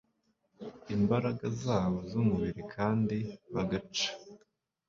[0.95, 3.17] imbaraga zabo zumubiri kandi
[3.53, 4.09] bagaca